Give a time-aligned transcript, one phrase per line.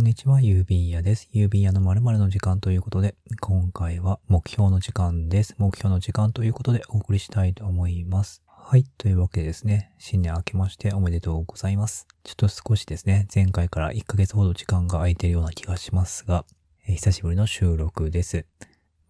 [0.00, 1.28] こんにちは、郵便屋です。
[1.30, 5.54] 郵便屋の〇〇の時間ということで、今回は目標の時間です。
[5.58, 8.42] 目標の時間ということでお送りしたいと思います。
[8.46, 8.84] はい。
[8.96, 12.06] というわけでですね、新年明けましておめでとうございます。
[12.24, 16.46] ちょっと少しですね、前回から1ヶ月ほど時間が空いているような気がしますが、
[16.86, 18.46] えー、久しぶりの収録です。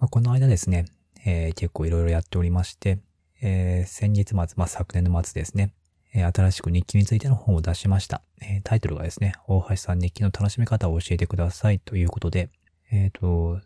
[0.01, 0.87] まあ、この間ですね、
[1.25, 2.99] えー、結構いろいろやっておりまして、
[3.41, 5.73] えー、先日末、まあ、昨年の末ですね、
[6.15, 8.23] え新しく日記についての本を出しました。
[8.41, 12.51] えタイトルがですね、大橋さん日記の楽しみ方を教えてくださいということで、
[12.91, 13.61] えっ、ー、と、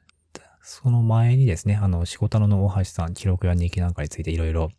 [0.63, 4.71] その前にですね、あの、仕事の大橋さん、記録や日記なんかについていろいろ、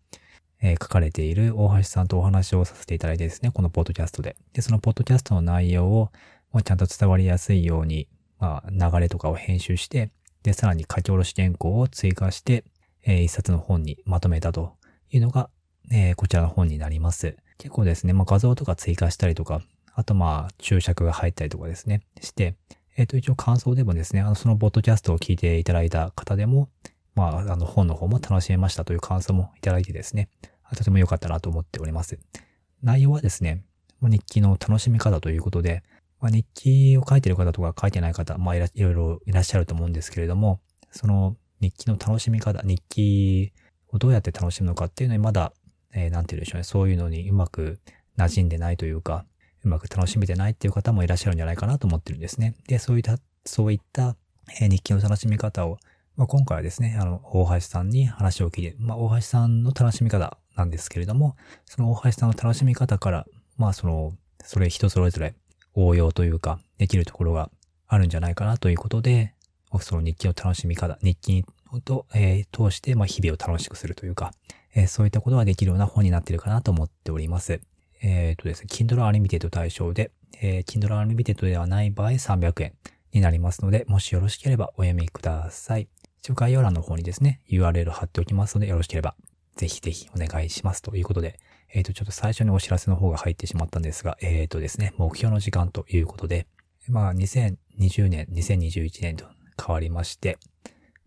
[0.62, 4.36] え書かれている大橋さんとお話をさせていただいてですね、このポッドキャストで。
[4.54, 6.12] で、そのポッドキャストの内容を、
[6.54, 8.08] まあ、ちゃんと伝わりやすいように、
[8.40, 10.12] まあ、流れとかを編集して、
[10.44, 12.63] で、さらに書き下ろし原稿を追加して、
[13.04, 14.76] えー、一冊の本にまとめたと
[15.12, 15.50] いうのが、
[15.91, 17.38] えー、こちらの本になります。
[17.58, 19.62] 結構ですね、まあ、画像とか追加したりとか、
[19.94, 22.55] あとまあ、注釈が入ったりとかですね、して、
[22.98, 26.70] えっ、ー、と、一応感想でもですね、あの、そのポッドキャストを聞いていただいた方でも、
[27.15, 30.30] まあ、あの、本の方も楽しめましたという感想もいただいてですね、
[30.76, 32.20] とても良かったなと思っております。
[32.82, 33.63] 内容はですね、
[34.02, 35.84] 日記の楽しみ方ということで、
[36.20, 40.60] まあ、日記を書いてる方とか書いてない方、まあいろいろいらっしゃると思うんですけれども、
[40.91, 43.54] その日記の楽しみ方、日記
[43.90, 45.54] をどうやって楽しむのかっていうのにまだ
[45.96, 47.79] えー、て言うんでしょうね、そういうのにうまく
[48.18, 49.26] 馴染んでないというか、
[49.63, 52.54] うまく楽しめてないっていう方もいらっしゃるんじゃないかなと思ってるんですね。
[52.68, 54.15] で、そういった、そういった、
[54.62, 55.79] え、日記の楽しみ方を、
[56.18, 63.26] まあ、今回はですね、あの、大橋さんに話を聞いて、まあ、大橋さんの楽しみ方なんですけれども、その大橋さんの楽しみ方から、
[63.57, 64.13] まあ、その、
[64.44, 65.34] それ人それぞれ
[65.74, 67.50] 応用というか、できるところが
[67.88, 69.34] あるんじゃないかなということで、
[69.81, 71.46] その日記の楽しみ方、日記
[71.84, 74.31] と、えー、通して、まあ、日々を楽しくするというか、
[74.75, 77.62] え、そういったことができるような本になっているかなと思っております。
[78.01, 82.73] えっ、ー、とですね、Kindle Unlimited 対象で、えー、Kindle Unlimited ではない場合300円
[83.13, 85.88] になりますので、もしよろしければお読みください。
[86.19, 89.16] 一応概要欄の方にですね、URL 貼っておきますので、よろしければ
[89.56, 91.40] ぜひぜひお願いしますということで、
[91.74, 96.47] えっ、ー、と、ちょっと最初にお知らせの方が入ってしまったんですが、えっ、ー、とですね、目標の時間ということで、
[96.88, 99.25] まあ、2020年、2021年と
[99.64, 100.38] 変わりまして、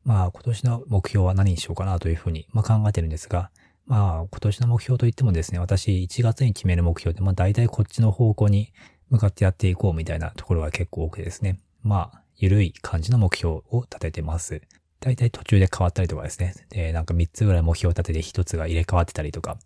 [0.05, 3.51] まあ、今年の目標は何にしようかなというふうに、まあ、考えてるんですが、
[3.87, 8.73] まあ、今年の目標といってもですね、私1月に決める目標で、まあ大体こっちの方向に
[9.09, 14.61] 向かってやっていこうみたいなところが結構多くてですね、まあ、ゆるい感じの目標を立ててます。
[15.01, 19.59] 大体途中で変わったりとかですね、で、なんか3つぐらい目標を立てて1つが入れ替わってたりとか、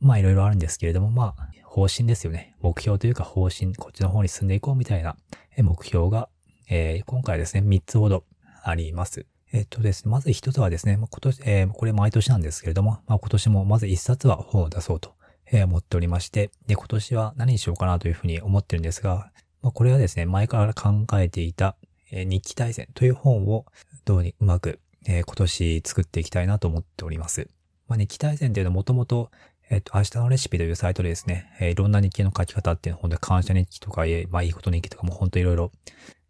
[0.00, 2.54] まあいろいろあるんですけれども、まあ、方針ですよね。
[2.60, 5.16] 目標というか方針、こっちの方に進んでいこうみたいな
[5.58, 6.28] 目標が、
[6.68, 8.24] えー、今回ですね、3つほど
[8.62, 9.26] あります。
[9.54, 15.14] えっとですね、まず一つはですね、今年、えー、これ毎年なんですけれども、まあ、今年もまず一冊は本を出そうと、
[15.52, 19.30] え、思っておりまして、で、今年は何にしようかなというふうに思ってるんですが、
[19.62, 21.76] まあ、これはですね、前から考えていた、
[22.10, 23.64] えー、日記大全という本を
[24.04, 27.48] どうにうまく、えー、今年作っていきたいなと思っております。
[27.86, 29.30] まあ、日記大全っていうのはもともと、
[29.70, 35.70] えっ、と、明日のレシピというサイトでですね、えー、いろんな日記の書き方っていうのは本当に感謝日記とか、えまあいいこと日記とかも本当いろいろ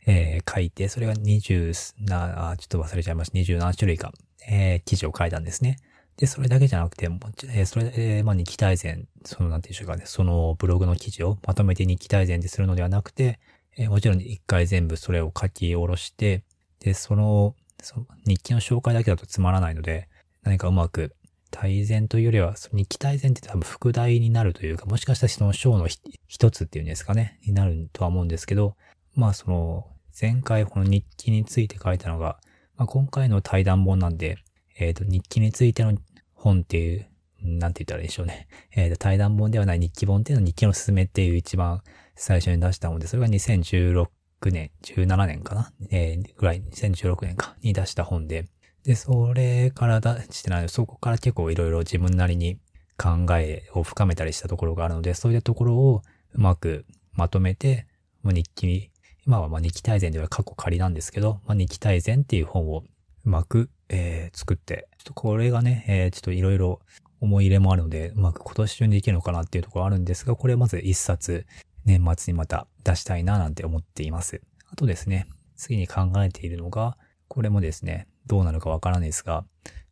[0.06, 3.38] えー、書いて、それが20な、ちょっと忘れちゃいました。
[3.38, 4.12] 20何種類か、
[4.48, 5.78] えー、記事を書いたんですね。
[6.16, 13.40] で、それだけじゃなくて、もえー、それ、えー、まあ、日記大全、その、なんていうんでしょうかね、そのブログの記事をまとめて日記大全でするのではなくて、
[13.76, 16.44] えー、もちろん一回全部それを書き下ろして、
[16.80, 20.08] で、その、その日記の紹介だけだとつまらないので、
[20.42, 21.14] 何かうまく、
[21.50, 25.86] 大全というよりは、日記大全って多分副題になるというか、もしかしたらその章の
[26.26, 28.76] 一つっていうんですかね、になるとは思うんですけど、
[29.14, 29.86] まあその、
[30.18, 32.38] 前回この日記について書いたのが、
[32.76, 34.38] まあ、今回の対談本なんで、
[34.78, 35.92] えっ、ー、と、日記についての
[36.34, 37.06] 本っていう、
[37.42, 38.46] なんて言ったらいいでしょうね。
[38.74, 41.82] えっ、ー、と、対談本ではない日記本っていうのは日記のすすめっていう一番
[42.14, 44.06] 最初に出した本で、それが2016
[44.52, 45.72] 年、17年かな？
[45.90, 47.56] えー、ぐらい、2016年か？
[47.62, 48.46] に出した本で、
[48.84, 52.58] で、それから出してないそこから結構いろいろ自分なりに
[52.98, 56.02] 考えを深めたりしたところがあるので、そういったところを
[56.34, 57.86] うまくまとめて、
[58.22, 58.90] 日記に
[59.26, 62.84] 今はまあ日記大全では過去仮なんですけど、まあ、日記大全っていう本を
[63.24, 66.80] うまく、えー、作って、ちょっとこれがね、えー、ちょっといろいろ
[67.20, 71.46] 思い入れもあるので、うまく今年中にできるのかなっていうところあるんですが、これまず一冊
[71.86, 74.42] 年末にまた出したいななんて思っています。
[74.70, 75.26] あとですね、
[75.56, 79.46] 次に考えているのが、これもですね、どうなるかわからないですが、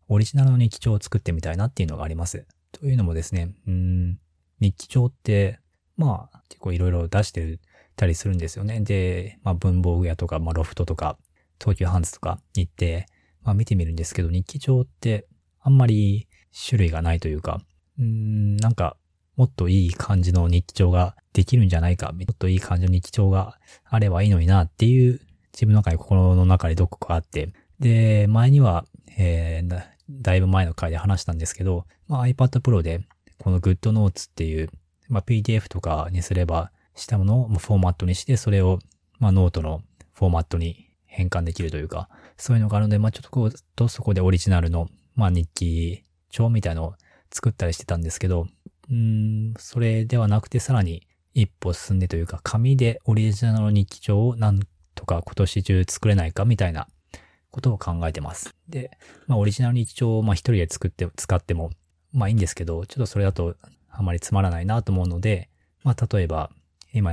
[0.09, 2.47] オリジナルの日記帳を作ってみたいなっていうのがあります。
[2.73, 4.19] というのもですね、うん、
[4.61, 5.59] 日記帳って、
[5.97, 7.61] まあ、結構いろいろ出してる
[7.97, 8.81] たりするんですよね。
[8.81, 11.19] で、まあ文房具屋とか、まあロフトとか、
[11.61, 13.07] 東急ハンズとかに行って、
[13.43, 15.27] まあ見てみるんですけど、日記帳って
[15.61, 16.29] あんまり
[16.69, 17.61] 種類がないというか、
[17.99, 18.97] うん、なんか
[19.37, 25.21] もっといい感じの日記帳ができるんじゃないか、ちょっといい感じの日記帳があればいいのになっていう
[25.53, 28.85] 自分の中に心の中でどこかあって、で、前には、
[29.17, 33.01] えー、だだいぶ前の回で話したんですけど、まあ、iPad Pro で
[33.39, 34.69] この GoodNotes っていう、
[35.09, 38.79] まあ、PDF とかにすればしたものをフォーマットにして、それを、
[39.19, 39.83] まあ、ノートの
[40.15, 46.95] フォーマットに変換できるというか、そういうのがあるので、まあ、ちょっとこう、とそこでオリジナルの、まあ、日記帳みたいのを
[47.33, 48.47] 作ったりしてたんですけど、
[48.91, 54.61] うん、それではなくてさらに一歩進んでというか、紙でオリジナルの日記帳をなん
[54.95, 56.89] とか今年中作れないかみたいな
[57.51, 58.55] ことを考えてます。
[58.69, 58.91] で、
[59.27, 61.71] まあオリジナル日記帳をまあ一人で作って、使っても
[62.13, 63.57] まあいいんですけど、ちょっとそれだと
[63.91, 65.49] あまりつまらないなと思うので、
[65.85, 66.51] まあ例えば
[66.93, 67.13] 今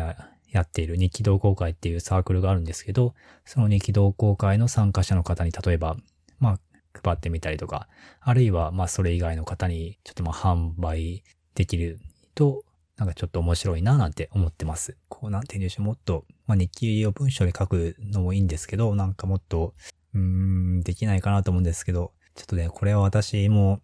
[0.51, 3.13] やっている日記同好会っていうサークルがあるんですけど、
[3.45, 5.97] その日記同好会の参加者の方に例えば、
[6.39, 6.59] まあ
[7.01, 7.87] 配ってみたりとか、
[8.19, 11.23] あるいはまあそれ以外の方にちょっとまあ販売
[11.55, 11.99] できる
[12.35, 12.63] と、
[12.97, 14.97] なんかちょっと面白いななんて思ってます。
[15.07, 19.73] こうなんて言うんでしょう、もっと、まあ日記を文章で書くのもいいんですけど、なんかもっと、
[20.13, 23.81] うーん、できないかなと思うんですけど、ちょっとね、これは私も、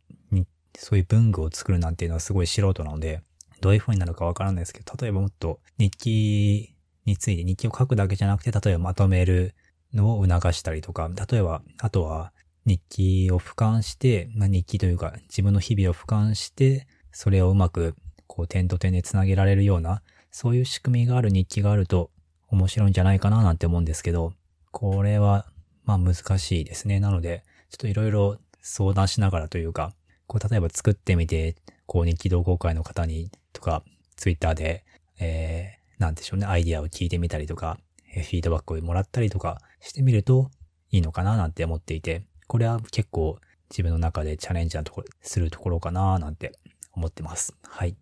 [0.77, 3.21] そういう文具を作るなんていうのはすごい素人なので、
[3.65, 6.75] どういう風になるかわからないですけど、例えばもっと日記
[7.05, 9.55] について日記を書くだけじゃなくて、例えばまとめる
[9.91, 12.31] のを促したりとか、例えば、あとは
[12.67, 17.95] 日記を俯瞰して、まあ、日記というか自分の日々を俯瞰して、それをうまく
[18.27, 22.11] こう点と点で繋げられるような、そういう仕組みがある日記があると
[22.49, 24.33] 面白いんじゃないかななんて思うんですけど、
[24.69, 25.47] これは
[25.85, 26.99] まあ難しいですね。
[26.99, 29.95] なので、ちょっといろいろ相談しながらというか、
[30.27, 31.55] こう例えば作ってみて、
[31.85, 33.83] こう日記同好会の方にとか、
[34.15, 34.85] ツイッターで、
[35.19, 37.77] えー、なんでしょうね、アイディアを聞いてみたりとか、
[38.13, 40.49] フィードバックをもらったりとかしてみると
[40.89, 43.37] いいのかななんて思っていて、これは結構
[43.69, 46.53] 自分の中でチャレンジなところ、するところかななんて
[46.93, 47.55] 思ってます。
[47.63, 47.95] はい。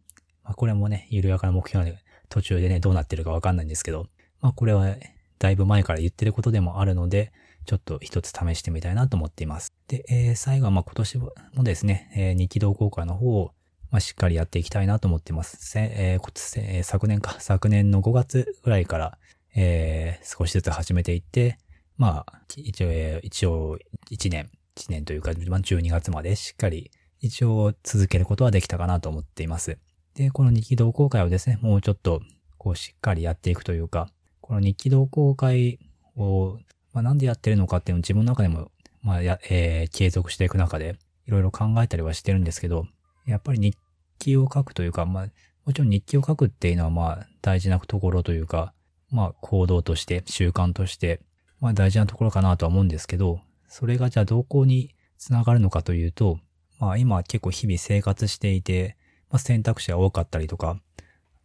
[0.44, 1.98] まあ、これもね、緩やかな目標で、
[2.30, 4.08] 途中でね、どうなってるかわかんないんですけど、
[4.42, 4.96] まあ、これは、
[5.40, 7.32] だいぶ前から言ってることでもあるので、
[7.66, 9.74] ちょっと一つ試してみたいなと思っています。
[9.88, 13.52] で、えー、最後はまあ今年もですね、えー、日記同好会の方を、
[13.94, 15.78] まあ、しっかりやっていきたいなと思ってます。
[15.78, 19.20] えー、え、昨年か、昨年の5月ぐらいから、
[19.56, 21.60] えー、少しずつ始めていって、
[21.96, 23.78] まあ、一応、えー、一応、
[24.10, 29.78] 1年、1年というか、まあ、12月までしっかり、一応続けることはできたかなと思っています。
[30.16, 32.24] で、この日記同好会をですね、もうちょっと、
[32.58, 34.10] こう、しっかりやっていくというか、
[34.42, 35.78] この日記同好会
[36.16, 36.58] を、
[36.94, 38.72] まあ、なんでやってるのかっていうのを自分の中でも、
[39.04, 40.96] まあ、や、えー、継続していく中で、
[41.28, 42.88] いろいろ考えたりはしてるんですけど、
[43.26, 43.78] やっぱり日
[44.24, 45.28] 記を書くというか、まあ、
[45.66, 48.74] もちろん日記を書くっていうのは、まあ、大事なところというか、
[49.12, 51.22] まあ、行動として、習慣として、
[51.60, 56.40] まあ、大事なところかなとは思うんですけど、それがじゃあどこにつながるのかというと、
[56.80, 58.98] まあ、今結構日々生活していて、
[59.30, 60.78] まあ、選択肢が多かったりとか、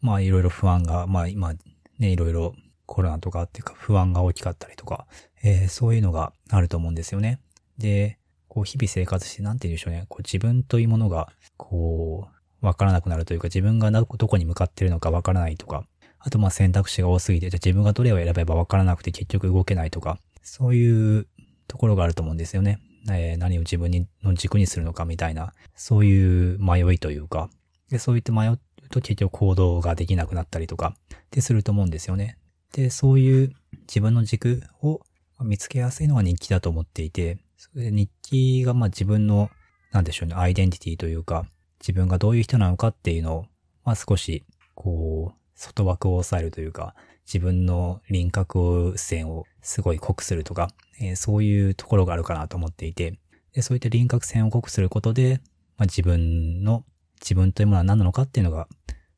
[0.00, 1.54] まあ、いろいろ不安が、まあ、今、
[1.98, 2.54] ね、いろいろ
[2.86, 5.06] コロナとかっていうか不安が大きかったりとか、
[5.42, 7.40] えー、そういうのがあると思うんですよね。
[7.76, 15.84] で、こう日々生活して、なんて言うんでしょうね、こう自分というものが、こう、わからなくなるというか、自分がどこに向かってるのかわからないとか、
[16.18, 21.26] あとまあ選択肢が多すぎて、じゃあ自分がどれを選べばわからなくて結局動けないとか、そういう
[21.68, 22.80] ところがあると思うんですよね。
[23.10, 23.90] えー、何を自分
[24.22, 27.48] の軸にするのかみたいな、そういう迷いというか、
[27.90, 28.58] でそういって迷う
[28.90, 32.38] と結局行動ができなくなったりとか、ってすると思うんですよね。
[32.72, 33.52] で、そういう
[33.86, 35.00] 自分の軸を
[35.40, 39.50] 見つけやすいのが日記だと思っていて、それで日記がまあ自分の、
[39.92, 41.46] なんでしょうね、アイデンティティというか、
[41.80, 43.46] 自分がどういう人なのかっていうのを、
[43.84, 44.44] まあ少し、
[44.74, 46.94] こう、外枠を抑えるというか、
[47.26, 50.70] 自分の輪郭線をすごい濃くするとか、
[51.00, 53.18] えー、そういうところがあるかなと思っていて、
[53.52, 55.40] でそういった輪郭線を濃くすることで、
[55.76, 56.84] まあ、自分の、
[57.20, 58.68] 自分というものは何なのかっていうのが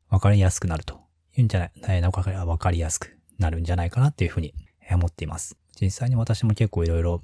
[0.09, 1.00] 分かりやすくなると
[1.37, 4.55] いうんじゃない、なか分かりやすくなるんじゃないかなっていうふうに
[4.90, 5.57] 思っています。
[5.81, 7.23] 実際に私も結構いろいろ、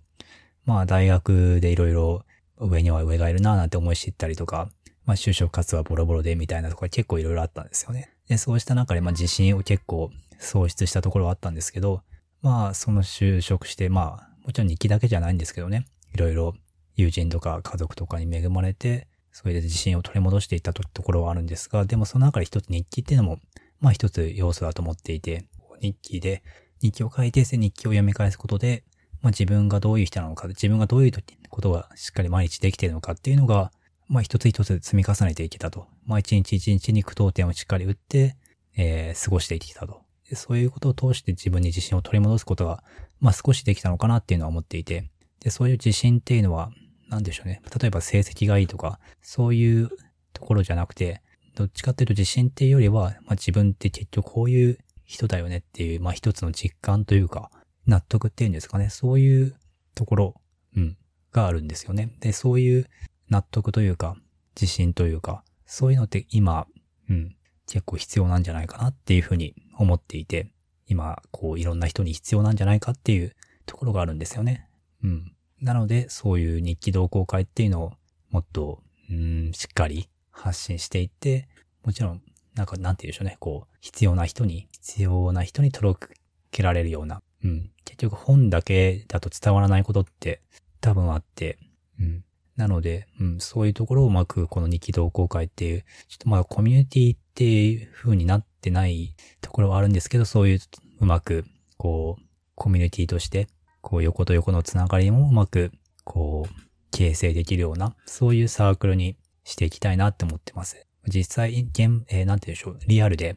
[0.65, 2.25] まあ大学でいろいろ
[2.59, 4.71] 上には上がいるなぁなんて思い知ったりとか、
[5.07, 8.11] まあ就職活動はボロボロでみたいなところ結構いろいろあったんですよね。
[8.29, 12.03] で、そうした中でまあ自信を結構喪失したところはあったんですけど、
[12.43, 16.55] まあその就職して、まあもちろん日記だけじゃないんですけどね、いろいろ
[16.97, 23.39] 友人とか家族とかに恵まれて、それで自信を取り戻していったところはあるんですが、でもその中で一つ日記っていうのも、
[23.81, 25.45] まあ一つ要素だと思っていて、
[25.81, 26.43] 日記で、
[26.83, 28.83] 日記を書いて、日記を読み返すことで、
[29.21, 31.13] まあ自分がどういう人なのか、自分がどういう
[31.51, 33.73] ことがしっかり毎日できているのかっていうのが、
[34.09, 35.87] まあ一つ一つ積み重ねていけたと。
[36.05, 38.37] まあ一日一日に句読点をしっかり打って、
[38.77, 40.03] えー、過ごしていけたと。
[40.35, 42.83] そういうことを通して自分に自信を取り戻すことが、
[43.21, 45.11] まあ少しできたのかなっていうのは思っていて、
[45.41, 46.71] で、そういう自信っていうのは、
[47.09, 47.63] なんでしょうね。
[47.81, 49.91] 例えば成績がいいとか、そういう
[50.33, 51.23] ところじゃなくて、
[51.55, 57.51] どっちかっていうと自信っていうよりは、まあ自分って結局こういう人だよねっていう、まあ一つの実感というか、
[57.87, 58.91] 納得っていうんですかね。
[58.91, 59.55] そういう
[59.95, 60.35] ところ、
[60.77, 60.97] うん、
[61.33, 62.11] があるんですよね。
[62.21, 62.89] で、そういう
[63.29, 64.17] 納得というか、
[64.61, 66.67] 自信というか、そういうのって今、
[67.11, 70.53] うん、結構必要なんじゃないかなっていうふうに思っていて、
[70.87, 73.35] 今、こういろんな人に必要なんじゃないかっていう
[73.67, 74.69] ところがあるんですよね。
[75.03, 75.33] うん。
[75.61, 77.93] なので、そういう日記同好会っていうのを
[78.31, 81.49] もっと、うん、しっかり発信していって、
[81.85, 82.23] もちろん、
[82.55, 86.15] なんか、なんて言うでしょうね、こう、必要な人に、必要な人に届
[86.51, 87.71] けられるような、うん。
[87.85, 90.41] 結局本だけだと伝わらないことって
[90.81, 91.59] 多分あって、
[92.01, 92.25] うん。
[92.57, 100.59] なので、うん、そういうところをうまくこの日記同好会っていう、ちょっとまあコミュニティっていう風になってないところはあるんですけど、そういう
[101.01, 101.45] うまく、
[101.77, 102.23] こう、
[102.55, 103.49] コミュニティとして、
[103.83, 105.71] こう横と横のつながりもうまく、
[106.05, 110.87] こう、形成できるような、そういうサークルにしていきたいなって思ってます。
[111.07, 113.37] 実際、現、えー、なんて言うでしょう、リアルで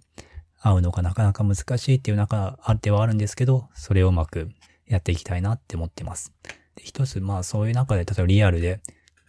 [0.61, 4.49] 会うのがなかなか難しいっていう中ではあるんですけど、それをうまく
[4.87, 6.33] やっていきたいなって思ってます。
[6.77, 8.81] 一つ、まあそういう中で、例えばリアルで、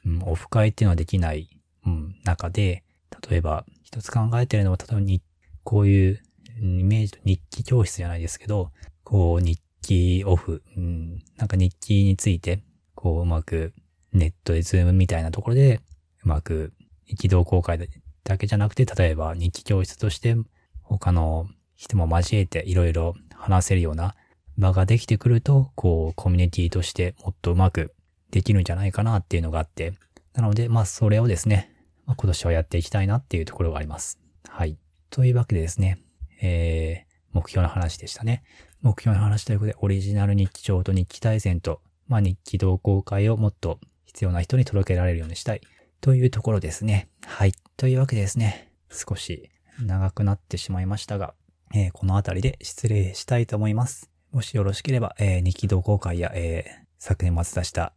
[0.04, 1.49] うん、オフ会っていうのはできない、
[1.87, 2.85] うん、中で、
[3.28, 5.23] 例えば一つ考えてるのは、例えばに、
[5.62, 6.23] こういう
[6.61, 8.71] イメージと日記教室じゃないですけど、
[9.04, 12.62] こう日記オフ、うん、なんか日記について、
[12.95, 13.73] こううまく
[14.12, 15.80] ネットでズームみたいなところで、
[16.25, 16.73] うまく
[17.07, 17.78] 一同公開
[18.25, 20.37] だけじゃなくて、例えば日記教室として
[20.83, 24.14] 他の人も交えていろいろ話せるような
[24.59, 27.95] 場ができてくると、こうコミュニティとしてもっとうまく
[28.31, 29.95] できるんじゃないかなっていうのがあって、
[30.35, 31.73] なので、まあそれをですね、
[32.07, 34.19] まあ、今年はやっていきたいなっていうところがあります。
[34.49, 34.77] はい。
[35.11, 35.99] というわけでですね、
[36.41, 38.43] えー、目標の話でしたね。
[38.83, 45.61] 目標の話ということで、オリジナル日記帳と日記大全と、まあ日記同好会をもっと必要な人に届けられるようにしたい。
[46.01, 47.09] というところですね。
[47.27, 47.53] はい。
[47.77, 51.35] というわけでですね、少し長くなってしまいましたが、
[51.75, 54.11] えー、この辺りで失礼したいと思います。
[54.33, 57.95] もしよろしければ、えー、日記同好会や、えー、昨年末出した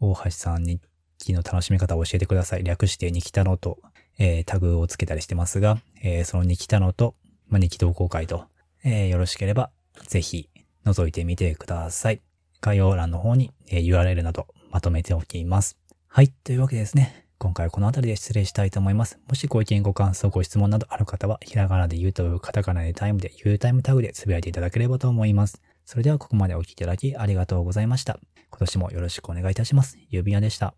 [0.00, 0.80] 大橋さん日
[1.18, 2.64] 記の楽しみ方を教えてください。
[2.64, 3.78] 略して日記たのと、
[4.18, 7.14] えー、タグをつけたりしてますが、えー、その日記たのと、
[7.48, 8.46] まあ、日記同好会と、
[8.82, 9.70] えー、よろしければ、
[10.08, 10.50] ぜひ、
[10.84, 12.22] 覗いてみてください。
[12.60, 15.78] 概要欄の方に、え、URL などまとめておきます。
[16.08, 16.28] はい。
[16.28, 17.26] というわけでですね。
[17.38, 19.20] 今回はこの辺りで失礼したいと思います。
[19.28, 25.62] もしご意見、ご感想、ご質問などある方は、ひらがなで言うとカタカナでタイムで言うタイムタグでつぶやいていただければと思います。
[25.84, 28.18] それではここまでお聴きいただきありがとうございました。
[28.50, 29.98] 今年もよろしくお願いいたします。
[30.08, 30.72] ゆうびやでした。